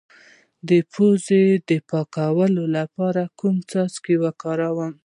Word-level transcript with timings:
د 0.69 0.71
پوزې 0.91 1.45
د 1.69 1.71
پاکوالي 1.89 2.65
لپاره 2.77 3.21
کوم 3.39 3.55
څاڅکي 3.69 4.15
وکاروم؟ 4.23 4.91